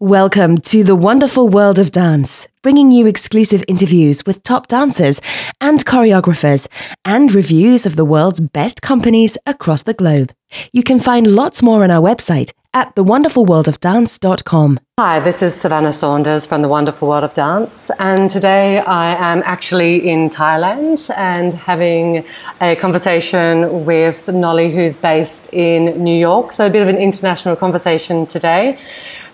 [0.00, 5.22] Welcome to the wonderful world of dance, bringing you exclusive interviews with top dancers
[5.58, 6.68] and choreographers
[7.06, 10.34] and reviews of the world's best companies across the globe.
[10.70, 14.78] You can find lots more on our website at thewonderfulworldofdance.com.
[14.98, 19.42] Hi, this is Savannah Saunders from The Wonderful World of Dance, and today I am
[19.46, 22.26] actually in Thailand and having
[22.60, 26.52] a conversation with Nolly, who's based in New York.
[26.52, 28.78] So, a bit of an international conversation today.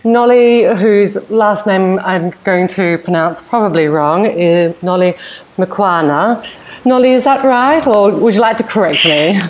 [0.04, 5.14] Nolly, whose last name I'm going to pronounce probably wrong, is Nolly
[5.58, 6.48] Mkwana.
[6.84, 9.40] Nolly, is that right, or would you like to correct me?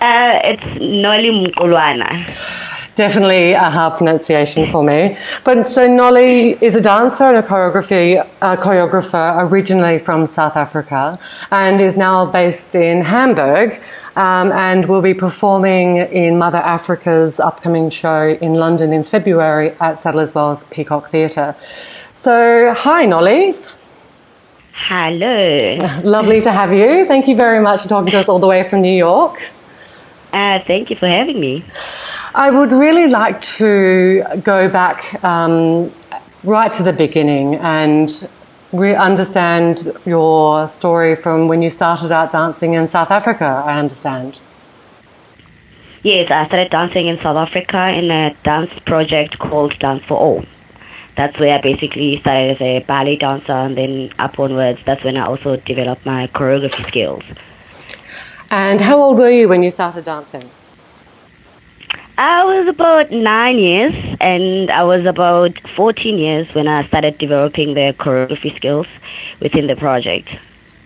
[0.00, 2.65] Uh, it's Nolly Mkulwana.
[2.96, 5.18] Definitely a hard pronunciation for me.
[5.44, 11.14] But so Nolly is a dancer and a choreography a choreographer originally from South Africa,
[11.50, 13.82] and is now based in Hamburg,
[14.16, 20.00] um, and will be performing in Mother Africa's upcoming show in London in February at
[20.00, 21.54] Sadler's Wells Peacock Theatre.
[22.14, 23.54] So, hi Nolly.
[24.72, 25.76] Hello.
[26.02, 27.04] Lovely to have you.
[27.06, 29.42] Thank you very much for talking to us all the way from New York.
[30.32, 31.64] Uh, thank you for having me.
[32.36, 35.90] I would really like to go back um,
[36.44, 38.28] right to the beginning and
[38.72, 43.64] re- understand your story from when you started out dancing in South Africa.
[43.64, 44.38] I understand.
[46.02, 50.44] Yes, I started dancing in South Africa in a dance project called Dance for All.
[51.16, 55.16] That's where I basically started as a ballet dancer, and then up onwards, that's when
[55.16, 57.22] I also developed my choreography skills.
[58.50, 60.50] And how old were you when you started dancing?
[62.18, 67.74] I was about nine years, and I was about 14 years when I started developing
[67.74, 68.86] the choreography skills
[69.42, 70.28] within the project.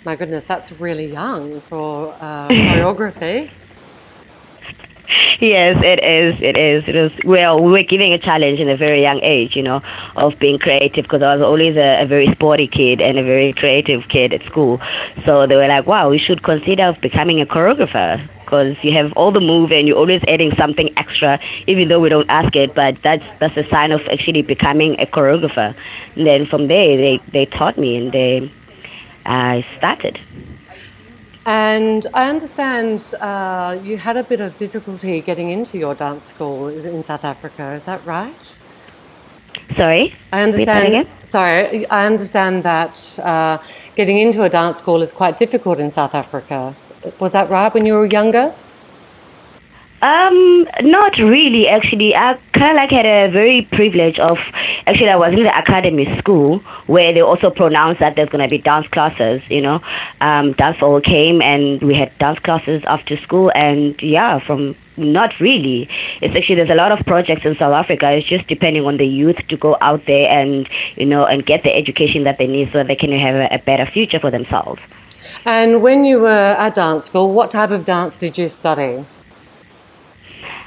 [0.05, 3.49] My goodness, that's really young for uh, choreography.
[5.41, 6.35] yes, it is.
[6.43, 6.83] It is.
[6.89, 7.13] It is.
[7.25, 9.83] Well, we were giving a challenge in a very young age, you know,
[10.17, 13.53] of being creative because I was always a, a very sporty kid and a very
[13.53, 14.81] creative kid at school.
[15.25, 18.19] So they were like, "Wow, we should consider becoming a choreographer."
[18.51, 21.39] Because you have all the move and you're always adding something extra,
[21.69, 22.75] even though we don't ask it.
[22.75, 25.73] But that's that's a sign of actually becoming a choreographer.
[26.17, 28.53] And then from there, they they taught me and they
[29.25, 30.19] I started.
[31.47, 36.69] And I understand uh, you had a bit of difficulty getting into your dance school
[36.69, 37.71] in South Africa.
[37.73, 38.59] Is that right?
[39.77, 40.15] Sorry.
[40.33, 41.09] I understand.
[41.25, 43.59] Sorry, I understand that uh,
[43.95, 46.77] getting into a dance school is quite difficult in South Africa.
[47.19, 48.55] Was that right when you were younger?
[50.03, 51.69] Um, not really.
[51.69, 54.39] Actually, I kind of like had a very privilege of.
[54.87, 58.59] Actually, I was in the academy school where they also pronounced that there's to be
[58.59, 59.43] dance classes.
[59.51, 59.81] You know,
[60.23, 63.53] um, dance all came and we had dance classes after school.
[63.55, 65.87] And yeah, from not really.
[66.23, 68.11] It's actually there's a lot of projects in South Africa.
[68.11, 71.63] It's just depending on the youth to go out there and you know and get
[71.63, 74.81] the education that they need so they can have a, a better future for themselves.
[75.45, 79.07] And when you were at dance school, what type of dance did you study?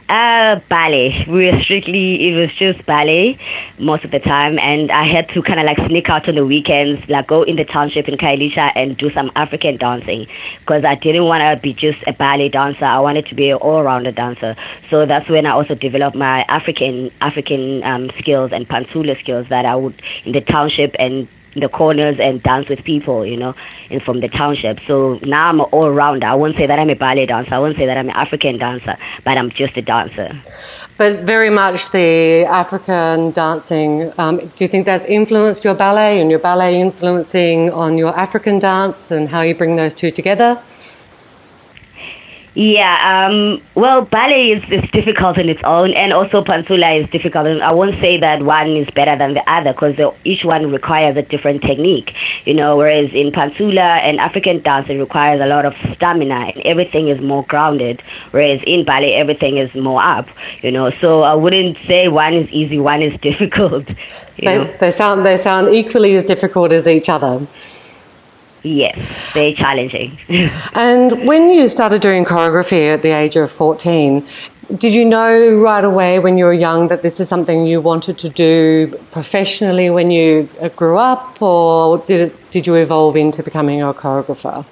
[0.10, 1.26] Uh, ballet.
[1.30, 3.40] We were strictly, it was just ballet
[3.80, 4.60] most of the time.
[4.60, 7.56] And I had to kind of like sneak out on the weekends, like go in
[7.56, 10.28] the township in Khayelitsha and do some African dancing.
[10.60, 12.86] Because I didn't want to be just a ballet dancer.
[12.86, 14.56] I wanted to be an all-rounder dancer.
[14.90, 19.66] So that's when I also developed my African, African um, skills and pantsula skills that
[19.66, 23.54] I would in the township and the corners and dance with people, you know,
[23.90, 24.80] and from the township.
[24.88, 26.26] So now I'm an all rounder.
[26.28, 27.54] I won't say that I'm a ballet dancer.
[27.54, 30.42] I won't say that I'm an African dancer, but I'm just a dancer.
[30.98, 34.14] But very much the African dancing.
[34.18, 38.60] Um, do you think that's influenced your ballet and your ballet influencing on your African
[38.60, 40.62] dance and how you bring those two together?
[42.56, 47.48] Yeah, um, well, ballet is, is difficult in its own, and also pantsula is difficult.
[47.48, 51.18] And I won't say that one is better than the other because each one requires
[51.18, 52.14] a different technique,
[52.46, 52.78] you know.
[52.78, 57.20] Whereas in pantsula and African dance, it requires a lot of stamina, and everything is
[57.22, 58.04] more grounded.
[58.30, 60.28] Whereas in ballet, everything is more up,
[60.62, 60.92] you know.
[61.02, 63.88] So I wouldn't say one is easy, one is difficult.
[64.38, 67.48] They, they sound they sound equally as difficult as each other.
[68.64, 68.98] Yes,
[69.34, 70.18] very challenging.
[70.74, 74.26] And when you started doing choreography at the age of 14,
[74.78, 78.18] did you know right away when you were young that this is something you wanted
[78.20, 83.44] to do professionally when you uh, grew up, or did, it, did you evolve into
[83.44, 84.66] becoming a choreographer?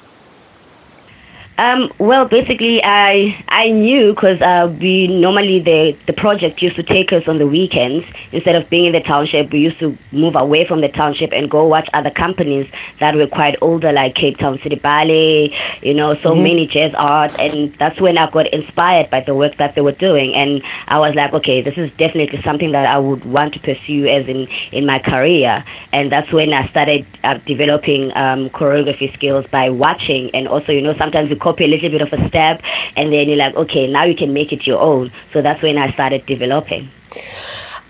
[1.62, 6.82] Um, well, basically, I I knew because uh, we normally the the project used to
[6.82, 9.54] take us on the weekends instead of being in the township.
[9.54, 12.66] We used to move away from the township and go watch other companies
[13.00, 15.54] that were quite older, like Cape Town City Ballet.
[15.84, 16.42] You know, so mm-hmm.
[16.42, 19.92] many jazz art, and that's when I got inspired by the work that they were
[19.92, 23.60] doing, and I was like, okay, this is definitely something that I would want to
[23.60, 29.14] pursue as in in my career, and that's when I started uh, developing um, choreography
[29.14, 32.30] skills by watching, and also, you know, sometimes you copy a little bit of a
[32.30, 32.62] step,
[32.96, 35.12] and then you're like, okay, now you can make it your own.
[35.34, 36.90] So that's when I started developing.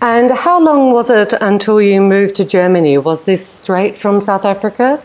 [0.00, 2.98] And how long was it until you moved to Germany?
[2.98, 5.02] Was this straight from South Africa?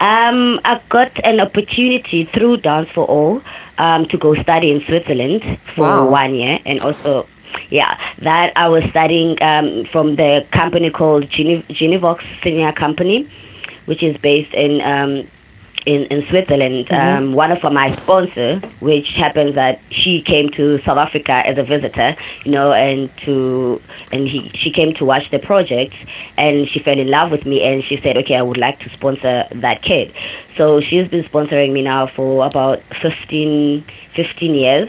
[0.00, 3.40] Um, I got an opportunity through Dance for All
[3.78, 5.42] um, to go study in Switzerland
[5.74, 6.10] for wow.
[6.10, 7.26] one year, and also
[7.70, 13.30] yeah, that I was studying um, from the company called Gene- Genevox Senior Company,
[13.86, 15.28] which is based in um,
[15.86, 16.86] in, in Switzerland.
[16.86, 17.24] Mm-hmm.
[17.24, 21.62] Um, one of my sponsors, which happens that she came to South Africa as a
[21.62, 23.80] visitor, you know, and to
[24.12, 25.94] and he, she came to watch the project,
[26.36, 28.90] and she fell in love with me, and she said, okay, I would like to
[28.90, 30.12] sponsor that kid.
[30.56, 33.84] So she's been sponsoring me now for about 15,
[34.16, 34.88] 15 years.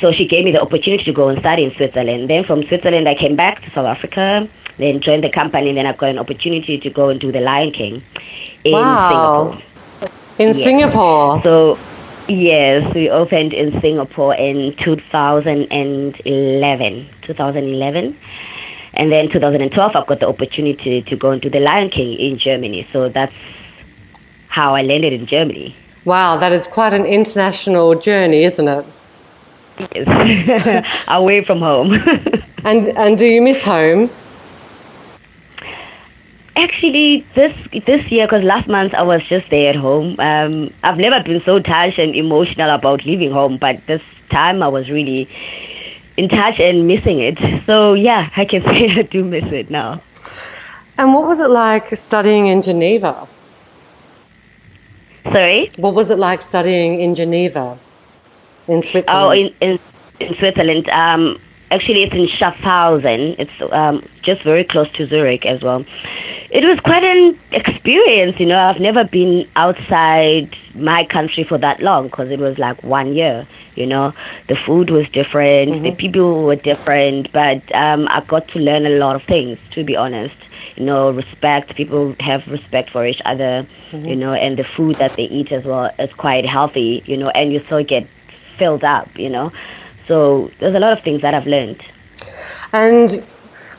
[0.00, 2.28] So she gave me the opportunity to go and study in Switzerland.
[2.28, 4.48] Then from Switzerland, I came back to South Africa,
[4.78, 7.40] then joined the company, and then I got an opportunity to go and do the
[7.40, 8.02] Lion King
[8.64, 9.50] in wow.
[9.52, 9.73] Singapore.
[10.38, 10.64] In yes.
[10.64, 11.40] Singapore.
[11.42, 11.76] So
[12.28, 17.10] yes, we opened in Singapore in 2011.
[17.26, 18.18] 2011.
[18.96, 22.86] And then 2012, I've got the opportunity to go into the Lion King in Germany.
[22.92, 23.32] So that's
[24.48, 25.74] how I landed in Germany.
[26.04, 28.86] Wow, that is quite an international journey, isn't it?
[29.94, 31.94] Yes, away from home.
[32.64, 34.10] and and do you miss home?
[36.56, 37.52] Actually, this
[37.84, 40.18] this year, because last month I was just there at home.
[40.20, 44.68] Um, I've never been so touched and emotional about leaving home, but this time I
[44.68, 45.28] was really
[46.16, 47.38] in touch and missing it.
[47.66, 50.00] So yeah, I can say I do miss it now.
[50.96, 53.28] And what was it like studying in Geneva?
[55.24, 55.68] Sorry.
[55.76, 57.80] What was it like studying in Geneva,
[58.68, 59.24] in Switzerland?
[59.24, 59.78] Oh, in in,
[60.20, 60.88] in Switzerland.
[60.88, 61.40] Um,
[61.72, 63.34] actually, it's in Schaffhausen.
[63.40, 65.84] It's um, just very close to Zurich as well
[66.54, 68.36] it was quite an experience.
[68.38, 72.80] You know, I've never been outside my country for that long because it was like
[72.84, 73.46] one year.
[73.74, 74.12] You know,
[74.48, 75.82] the food was different, mm-hmm.
[75.82, 79.58] the people were different, but um, I got to learn a lot of things.
[79.74, 80.36] To be honest,
[80.76, 81.74] you know, respect.
[81.76, 83.66] People have respect for each other.
[83.90, 84.06] Mm-hmm.
[84.06, 87.02] You know, and the food that they eat as well is quite healthy.
[87.04, 88.06] You know, and you still get
[88.60, 89.08] filled up.
[89.16, 89.50] You know,
[90.06, 91.82] so there's a lot of things that I've learned.
[92.72, 93.26] And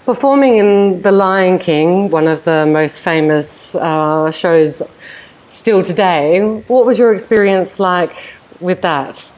[0.06, 4.84] Performing in The Lion King, one of the most famous uh, shows
[5.48, 8.16] still today, what was your experience like
[8.60, 9.31] with that?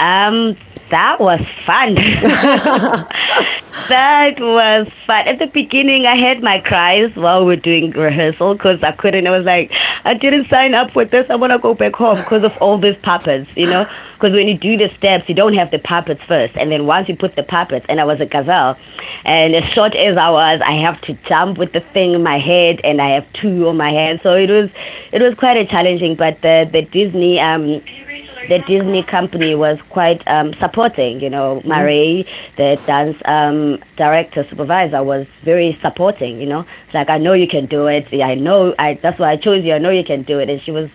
[0.00, 0.56] Um,
[0.90, 1.94] that was fun.
[3.88, 5.28] that was fun.
[5.28, 9.26] At the beginning, I had my cries while we are doing rehearsal because I couldn't.
[9.26, 9.70] I was like,
[10.04, 11.26] I didn't sign up for this.
[11.28, 13.84] I want to go back home because of all these puppets, you know?
[14.14, 16.54] Because when you do the steps, you don't have the puppets first.
[16.56, 18.76] And then once you put the puppets, and I was a gazelle,
[19.24, 22.38] and as short as I was, I have to jump with the thing in my
[22.38, 24.20] head, and I have two on my hand.
[24.22, 24.70] So it was,
[25.12, 26.16] it was quite a challenging.
[26.16, 27.82] But the the Disney um
[28.50, 31.20] the Disney company was quite um, supporting.
[31.20, 31.68] You know, mm-hmm.
[31.68, 32.26] Marie,
[32.56, 36.40] the dance um, director supervisor, was very supporting.
[36.40, 38.08] You know, it's like I know you can do it.
[38.12, 38.74] I know.
[38.78, 39.72] I that's why I chose you.
[39.72, 40.90] I know you can do it, and she was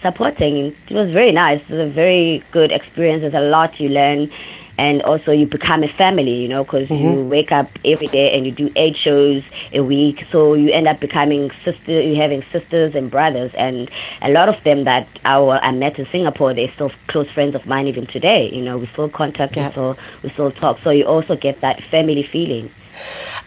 [0.00, 0.74] supporting.
[0.88, 1.60] It was very nice.
[1.68, 3.22] It was a very good experience.
[3.22, 4.30] There's a lot you learn
[4.78, 7.18] and also you become a family, you know, because mm-hmm.
[7.18, 9.42] you wake up every day and you do eight shows
[9.72, 10.24] a week.
[10.30, 13.90] So you end up becoming sister, you having sisters and brothers, and
[14.22, 17.66] a lot of them that our I met in Singapore, they're still close friends of
[17.66, 18.50] mine even today.
[18.52, 19.74] You know, we still contact, yeah.
[19.74, 20.78] so we still talk.
[20.82, 22.70] So you also get that family feeling.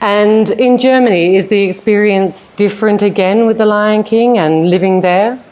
[0.01, 5.43] And in Germany, is the experience different again with the Lion King and living there?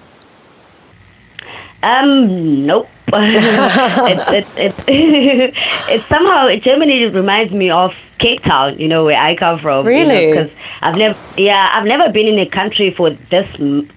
[1.83, 2.87] Um, nope.
[3.15, 5.57] It's, it's, it's,
[5.89, 9.85] it's somehow Germany reminds me of Cape Town, you know, where I come from.
[9.85, 10.27] Really?
[10.27, 13.47] Because you know, I've never, yeah, I've never been in a country for this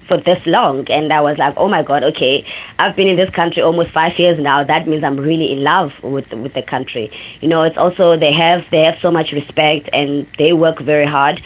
[0.08, 2.44] for this long, and I was like, oh my god, okay,
[2.78, 4.64] I've been in this country almost five years now.
[4.64, 7.11] That means I'm really in love with with the country.
[7.40, 11.06] You know, it's also they have they have so much respect and they work very
[11.06, 11.40] hard,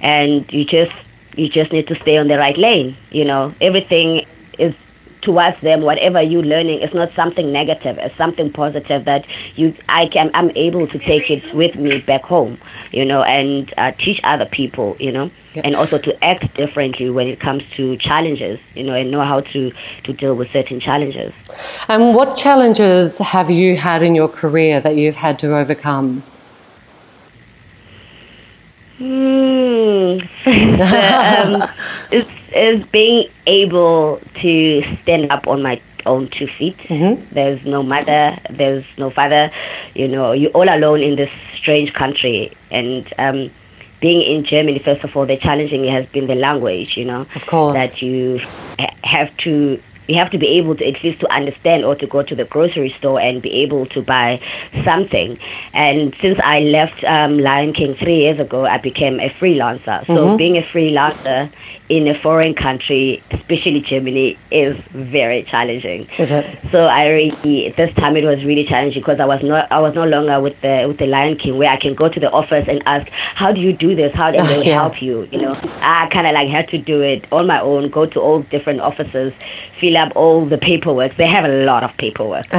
[0.00, 0.92] and you just
[1.36, 2.96] you just need to stay on the right lane.
[3.10, 4.26] You know, everything
[5.22, 7.96] towards them, whatever you're learning, is not something negative.
[7.98, 9.24] It's something positive that
[9.56, 12.58] you I can I'm able to take it with me back home,
[12.92, 15.30] you know, and uh, teach other people, you know.
[15.54, 15.62] yeah.
[15.64, 19.38] and also to act differently when it comes to challenges, you know, and know how
[19.38, 19.72] to,
[20.04, 21.32] to deal with certain challenges.
[21.88, 26.22] And what challenges have you had in your career that you've had to overcome?
[29.00, 31.70] Mm, um,
[32.12, 36.76] it's, it's being able to stand up on my own two feet.
[36.88, 37.34] Mm-hmm.
[37.34, 39.50] There's no mother, there's no father.
[39.94, 41.30] You know, you're all alone in this
[41.60, 43.50] strange country, and um,
[44.00, 47.26] being in Germany, first of all, the challenging has been the language, you know.
[47.34, 47.74] Of course.
[47.74, 48.40] That you
[49.04, 52.22] have to you have to be able to at least to understand or to go
[52.22, 54.38] to the grocery store and be able to buy
[54.84, 55.38] something.
[55.72, 60.04] And since I left um, Lion King three years ago, I became a freelancer.
[60.08, 60.36] So mm-hmm.
[60.36, 61.52] being a freelancer
[61.90, 66.08] in a foreign country, especially Germany, is very challenging.
[66.18, 66.46] Is it?
[66.70, 69.94] So I really this time it was really challenging because I was not I was
[69.96, 72.64] no longer with the with the Lion King where I can go to the office
[72.68, 74.12] and ask how do you do this?
[74.14, 74.74] How do they ah, yeah.
[74.74, 75.28] help you?
[75.32, 77.90] You know, I kind of like had to do it on my own.
[77.90, 79.32] Go to all different offices,
[79.80, 81.16] fill up all the paperwork.
[81.16, 82.46] They have a lot of paperwork.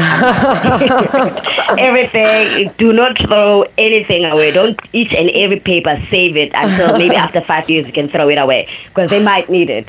[1.79, 2.69] Everything.
[2.77, 4.51] Do not throw anything away.
[4.51, 8.27] Don't each and every paper save it until maybe after five years you can throw
[8.27, 9.87] it away because they might need it.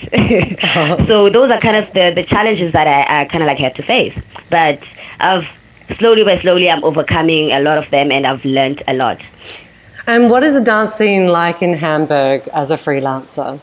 [0.63, 0.97] uh-huh.
[1.09, 3.75] So those are kind of the, the challenges that I, I kind of like had
[3.77, 4.17] to face.
[4.51, 4.79] But
[5.21, 5.45] I've
[5.99, 9.19] slowly by slowly I'm overcoming a lot of them and I've learned a lot.
[10.07, 13.61] And what is the dance scene like in Hamburg as a freelancer?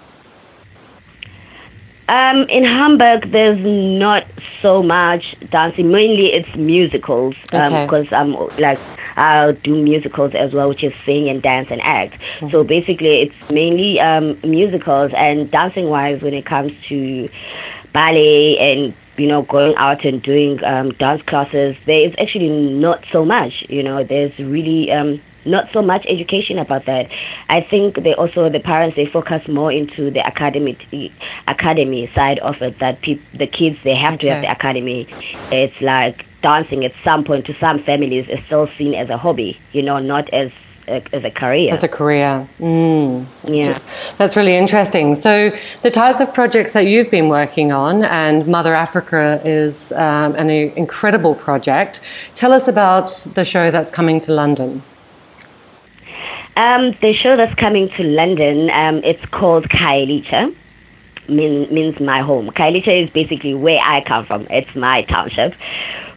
[2.07, 4.23] Um, in Hamburg, there's not
[4.63, 5.91] so much dancing.
[5.91, 8.15] Mainly, it's musicals because okay.
[8.15, 8.79] um, I'm like
[9.19, 12.13] I'll do musicals as well, which is sing and dance and act.
[12.13, 12.49] Mm-hmm.
[12.51, 17.27] So basically, it's mainly um, musicals and dancing wise when it comes to
[17.93, 21.75] ballet and you know going out and doing um, dance classes.
[21.85, 23.51] There is actually not so much.
[23.67, 27.07] You know, there's really um, not so much education about that.
[27.49, 30.77] I think they also the parents they focus more into the academic
[31.47, 32.79] academy side of it.
[32.79, 34.27] That pe- the kids they have okay.
[34.27, 35.07] to have the academy.
[35.51, 39.59] It's like dancing at some point to some families is still seen as a hobby,
[39.73, 40.51] you know, not as
[40.89, 41.71] a, as a career.
[41.73, 42.49] As a career.
[42.59, 43.27] Mm.
[43.43, 43.79] Yeah.
[44.17, 45.15] That's really interesting.
[45.15, 45.51] So,
[45.83, 50.49] the types of projects that you've been working on, and Mother Africa is um, an
[50.49, 52.01] incredible project.
[52.35, 54.83] Tell us about the show that's coming to London.
[56.59, 60.53] Um, the show that's coming to London, um, it's called Khayelitsha
[61.29, 62.49] mean, means my home.
[62.49, 64.47] Khayelitsha is basically where I come from.
[64.49, 65.53] It's my township,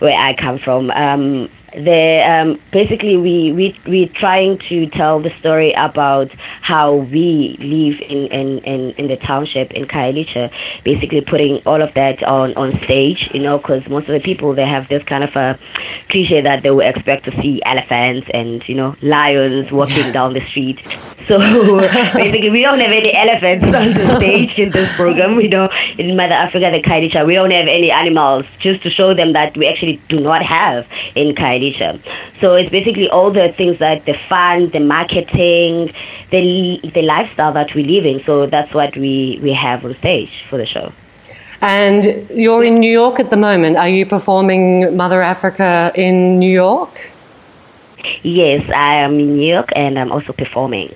[0.01, 0.91] where I come from.
[0.91, 6.29] Um, the um, basically we we we trying to tell the story about
[6.61, 10.51] how we live in in in, in the township in Khayelitsha,
[10.85, 14.55] basically putting all of that on on stage, you know, because most of the people
[14.55, 15.59] they have this kind of a
[16.11, 20.45] cliche that they will expect to see elephants and you know lions walking down the
[20.51, 20.79] street.
[21.29, 21.39] So
[22.19, 25.41] basically, we don't have any elephants on the stage in this program.
[25.41, 29.15] You know, in Mother Africa, the Khayelitsha, we don't have any animals, just to show
[29.15, 32.41] them that we actually do not have in Khayelitsha.
[32.41, 35.93] So it's basically all the things that the fun, the marketing,
[36.31, 38.23] the the lifestyle that we live in.
[38.27, 40.93] So that's what we we have on stage for the show.
[41.61, 43.77] And you're in New York at the moment.
[43.77, 47.13] Are you performing Mother Africa in New York?
[48.25, 50.93] Yes, I am in New York and I'm also performing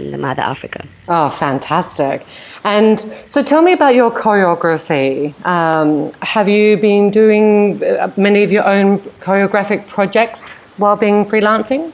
[0.00, 0.86] in the Mother Africa.
[1.08, 2.26] Oh, fantastic.
[2.64, 5.34] And so tell me about your choreography.
[5.46, 11.92] Um, have you been doing uh, many of your own choreographic projects while being freelancing?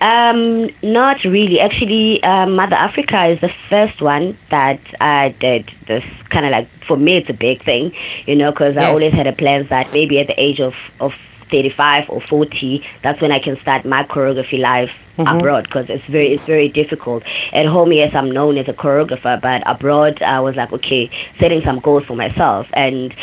[0.00, 1.60] Um, not really.
[1.60, 5.70] Actually, uh, Mother Africa is the first one that I did.
[5.86, 7.92] This kind of like for me, it's a big thing,
[8.26, 8.84] you know, because yes.
[8.84, 11.12] I always had a plan that maybe at the age of of
[11.52, 15.38] 35 or 40, that's when I can start my choreography life mm-hmm.
[15.38, 17.22] abroad because it's very it's very difficult.
[17.52, 21.62] At home, yes, I'm known as a choreographer, but abroad, I was like, okay, setting
[21.64, 23.14] some goals for myself and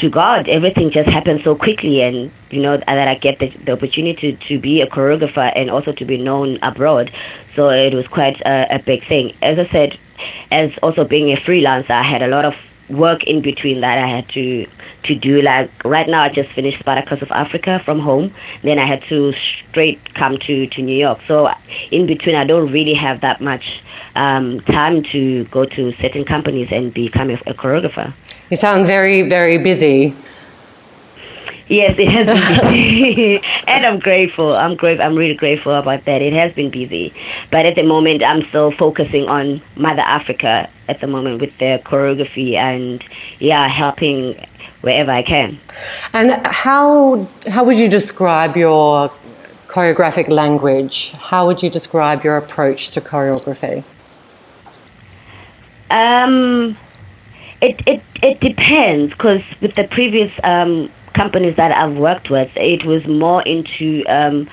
[0.00, 3.72] to God, everything just happened so quickly, and you know that I get the, the
[3.72, 7.10] opportunity to, to be a choreographer and also to be known abroad.
[7.56, 9.36] So it was quite a, a big thing.
[9.42, 9.98] As I said,
[10.52, 12.54] as also being a freelancer, I had a lot of
[12.88, 14.66] work in between that I had to
[15.08, 15.42] to do.
[15.42, 18.34] Like right now, I just finished Spartacus of Africa from home.
[18.62, 19.32] Then I had to
[19.70, 21.18] straight come to to New York.
[21.26, 21.48] So
[21.90, 23.64] in between, I don't really have that much
[24.14, 28.14] um, time to go to certain companies and become a, a choreographer.
[28.50, 30.14] You sound very, very busy.
[31.68, 34.54] Yes, it has been busy, and I'm grateful.
[34.54, 35.00] I'm great.
[35.00, 36.22] I'm really grateful about that.
[36.22, 37.12] It has been busy,
[37.50, 41.78] but at the moment, I'm still focusing on Mother Africa at the moment with the
[41.84, 43.04] choreography and
[43.38, 44.34] yeah, helping
[44.80, 45.60] wherever I can.
[46.14, 49.12] And how how would you describe your
[49.66, 51.12] choreographic language?
[51.12, 53.84] How would you describe your approach to choreography?
[55.90, 56.78] Um,
[57.60, 62.86] it it it depends because with the previous um, companies that I've worked with, it
[62.86, 64.48] was more into um,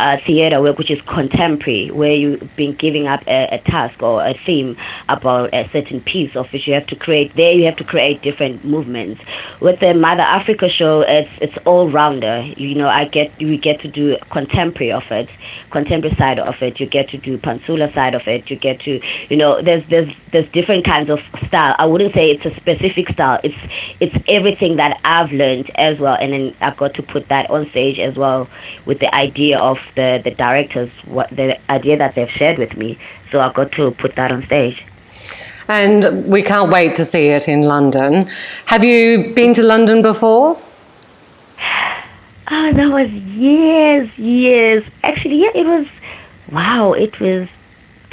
[0.00, 4.26] uh, theater work, which is contemporary, where you've been giving up a, a, task or
[4.26, 4.76] a theme
[5.08, 7.30] about a certain piece of which you have to create.
[7.36, 9.20] There, you have to create different movements.
[9.60, 12.42] With the Mother Africa show, it's it's all rounder.
[12.56, 15.28] You know, I get we get to do contemporary of it,
[15.70, 16.80] contemporary side of it.
[16.80, 18.50] You get to do pantsula side of it.
[18.50, 21.74] You get to, you know, there's there's there's different kinds of style.
[21.78, 23.38] I wouldn't say it's a specific style.
[23.44, 23.54] It's
[24.00, 27.68] it's everything that I've learned as well, and then I've got to put that on
[27.70, 28.48] stage as well
[28.86, 32.98] with the idea of the, the directors, what the idea that they've shared with me.
[33.30, 34.82] So I've got to put that on stage.
[35.68, 38.28] And we can't wait to see it in London.
[38.66, 40.60] Have you been to London before?
[42.52, 44.82] Oh, that was years, years.
[45.04, 45.86] Actually, yeah, it was,
[46.50, 47.48] wow, it was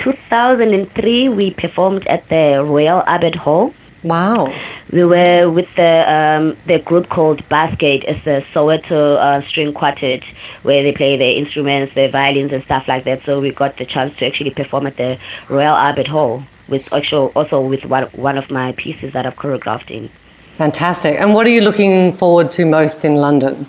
[0.04, 1.30] 2003.
[1.30, 3.74] We performed at the Royal Albert Hall.
[4.04, 4.54] Wow.
[4.92, 8.06] We were with the um, the group called Basket.
[8.08, 10.24] It's a Soweto uh, string quartet
[10.64, 13.20] where they play the instruments, the violins and stuff like that.
[13.26, 15.18] So we got the chance to actually perform at the
[15.50, 19.92] Royal Albert Hall with actually also with one one of my pieces that I've choreographed
[19.92, 20.10] in.
[20.54, 21.20] Fantastic.
[21.20, 23.68] And what are you looking forward to most in London?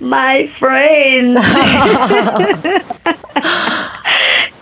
[0.00, 1.34] My friends.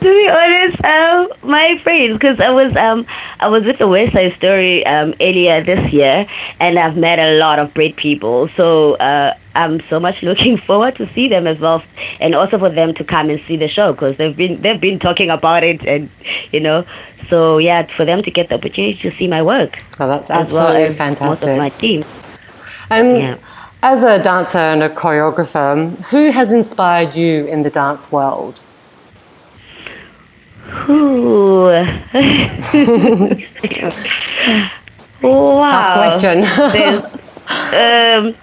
[0.07, 3.07] to be honest, um, my friends, because I was um,
[3.41, 6.27] I was with the West Side Story um, earlier this year,
[6.61, 8.49] and I've met a lot of great people.
[8.57, 11.83] So uh, I'm so much looking forward to see them as well,
[12.21, 15.01] and also for them to come and see the show because they've been they've been
[15.01, 16.09] talking about it, and
[16.53, 16.85] you know,
[17.29, 19.77] so yeah, for them to get the opportunity to see my work.
[19.99, 21.49] Oh, that's absolutely well fantastic.
[21.49, 22.05] Most of my team.
[22.91, 23.39] And yeah.
[23.83, 28.61] as a dancer and a choreographer, who has inspired you in the dance world?
[30.89, 31.65] Ooh.
[35.23, 35.67] wow.
[35.67, 36.45] Tough question.
[37.75, 38.35] um,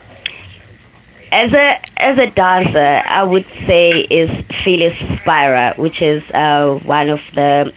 [1.32, 4.30] as a as a dancer, I would say is
[4.64, 7.72] Phyllis Spira, which is uh, one of the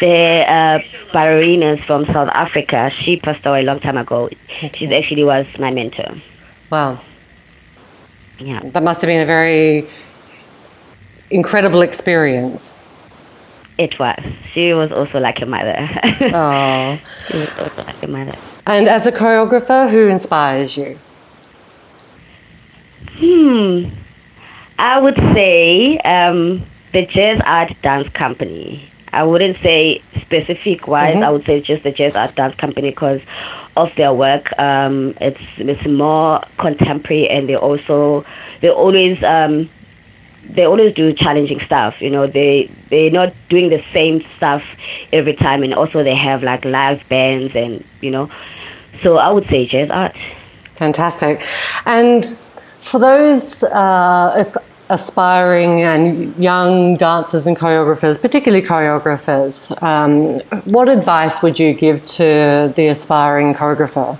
[0.00, 0.78] the uh,
[1.14, 2.90] ballerinas from South Africa.
[3.04, 4.26] She passed away a long time ago.
[4.26, 4.70] Okay.
[4.74, 6.20] She actually was my mentor.
[6.70, 7.00] Wow.
[8.38, 8.60] Yeah.
[8.64, 9.88] That must have been a very
[11.30, 12.76] incredible experience.
[13.76, 14.20] It was.
[14.52, 15.76] She was also like a mother.
[16.32, 16.98] Oh.
[17.26, 18.36] she was also like a mother.
[18.66, 20.98] And as a choreographer, who inspires you?
[23.18, 23.88] Hmm.
[24.78, 28.90] I would say um, the Jazz Art Dance Company.
[29.12, 31.14] I wouldn't say specific wise.
[31.14, 31.24] Mm-hmm.
[31.24, 33.20] I would say just the Jazz Art Dance Company because
[33.76, 34.46] of their work.
[34.58, 38.24] Um, it's it's more contemporary, and they also
[38.60, 39.70] they always um,
[40.54, 41.94] they always do challenging stuff.
[42.00, 44.62] You know, they they're not doing the same stuff
[45.12, 48.30] every time, and also they have like live bands, and you know.
[49.02, 50.16] So I would say jazz art.
[50.74, 51.44] Fantastic,
[51.86, 52.24] and
[52.80, 54.44] for those uh,
[54.90, 62.72] aspiring and young dancers and choreographers, particularly choreographers, um, what advice would you give to
[62.76, 64.18] the aspiring choreographer?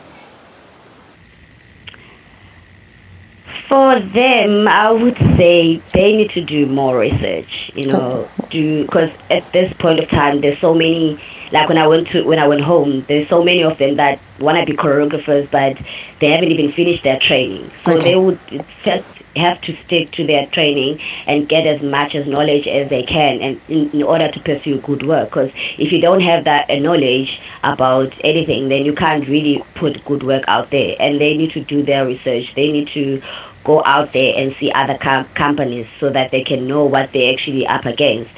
[3.69, 7.73] For them, I would say they need to do more research.
[7.75, 11.21] You know, do because at this point of time, there's so many.
[11.53, 14.19] Like when I went to when I went home, there's so many of them that
[14.41, 15.79] want to be choreographers, but
[16.21, 17.71] they haven't even finished their training.
[17.85, 18.13] So okay.
[18.13, 18.39] they would
[18.85, 19.05] just
[19.37, 23.41] have to stick to their training and get as much as knowledge as they can
[23.41, 26.77] and in, in order to pursue good work because if you don't have that uh,
[26.77, 31.51] knowledge about anything then you can't really put good work out there and they need
[31.51, 33.21] to do their research they need to
[33.65, 37.33] go out there and see other com- companies so that they can know what they're
[37.33, 38.31] actually up against.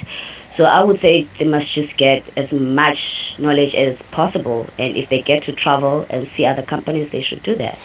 [0.56, 2.98] So I would say they must just get as much
[3.38, 7.42] knowledge as possible, and if they get to travel and see other companies, they should
[7.42, 7.78] do that.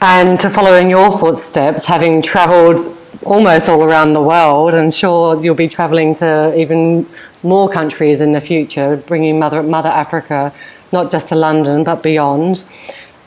[0.00, 2.78] And to follow in your footsteps, having travelled
[3.24, 7.08] almost all around the world, and sure you'll be travelling to even
[7.42, 10.52] more countries in the future, bringing Mother Mother Africa
[10.92, 12.64] not just to London but beyond.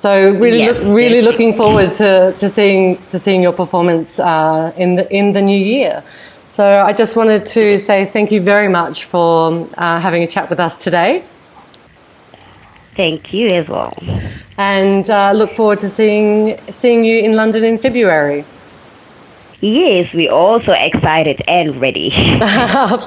[0.01, 4.95] So really, look, really looking forward to, to seeing to seeing your performance uh, in
[4.95, 6.03] the in the new year.
[6.47, 10.49] So I just wanted to say thank you very much for uh, having a chat
[10.49, 11.23] with us today.
[12.97, 13.93] Thank you as well.
[14.57, 18.43] And uh, look forward to seeing seeing you in London in February.
[19.61, 22.09] Yes, we're also excited and ready.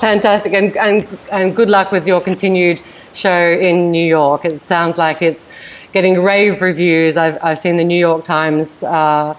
[0.01, 0.53] Fantastic.
[0.53, 2.81] And, and, and good luck with your continued
[3.13, 4.45] show in New York.
[4.45, 5.49] It sounds like it's
[5.95, 7.17] getting rave reviews.
[7.17, 9.35] I've, I've seen the New York Times uh,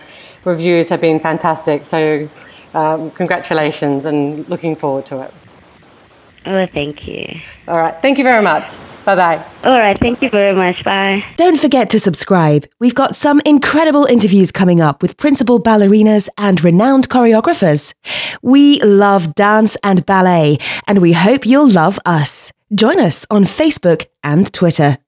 [0.45, 1.85] reviews have been fantastic.
[1.85, 2.27] So,
[2.73, 5.33] um, congratulations and looking forward to it.
[6.47, 7.25] Oh, thank you.
[7.67, 7.99] All right.
[8.01, 8.77] Thank you very much.
[9.03, 9.51] Bye bye.
[9.63, 9.97] All right.
[9.99, 10.83] Thank you very much.
[10.83, 11.23] Bye.
[11.37, 12.67] Don't forget to subscribe.
[12.79, 17.93] We've got some incredible interviews coming up with principal ballerinas and renowned choreographers.
[18.43, 22.51] We love dance and ballet, and we hope you'll love us.
[22.73, 24.99] Join us on Facebook and Twitter.